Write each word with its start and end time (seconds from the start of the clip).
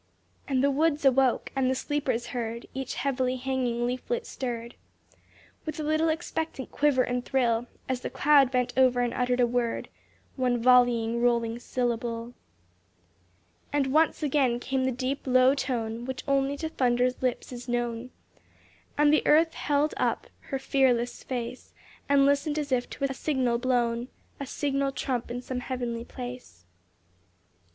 And 0.47 0.63
the 0.63 0.71
woods 0.71 1.05
awoke, 1.05 1.51
and 1.55 1.69
the 1.69 1.75
sleepers 1.75 2.25
heard, 2.33 2.65
Each 2.73 2.95
heavily 2.95 3.35
hanging 3.35 3.85
leaflet 3.85 4.25
stirred 4.25 4.73
With 5.63 5.79
a 5.79 5.83
little 5.83 6.09
expectant 6.09 6.71
quiver 6.71 7.03
and 7.03 7.23
thrill, 7.23 7.67
As 7.87 8.01
the 8.01 8.09
cloud 8.09 8.49
bent 8.49 8.73
over 8.75 9.01
and 9.01 9.13
uttered 9.13 9.39
a 9.39 9.45
word, 9.45 9.89
One 10.37 10.59
volleying, 10.59 11.21
rolling 11.21 11.59
syllable. 11.59 12.33
And 13.71 13.93
once 13.93 14.23
and 14.23 14.31
again 14.31 14.59
came 14.59 14.85
the 14.85 14.91
deep, 14.91 15.27
low 15.27 15.53
tone 15.53 16.05
Which 16.05 16.23
only 16.27 16.57
to 16.57 16.69
thunder's 16.69 17.21
lips 17.21 17.51
is 17.51 17.67
known, 17.69 18.09
And 18.97 19.13
the 19.13 19.21
earth 19.27 19.53
held 19.53 19.93
up 19.97 20.25
her 20.49 20.57
fearless 20.57 21.21
face 21.23 21.75
And 22.09 22.25
listened 22.25 22.57
as 22.57 22.71
if 22.71 22.89
to 22.89 23.03
a 23.03 23.13
signal 23.13 23.59
blown, 23.59 24.07
A 24.39 24.47
signal 24.47 24.93
trump 24.93 25.29
in 25.29 25.43
some 25.43 25.59
heavenly 25.59 26.05
place. 26.05 26.65